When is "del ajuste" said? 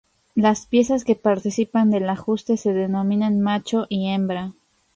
1.91-2.57